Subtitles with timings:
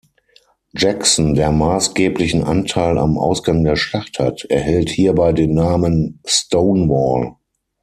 [0.73, 7.35] Jackson, der maßgeblichen Anteil am Ausgang der Schlacht hat, erhält hierbei den Namen "Stonewall".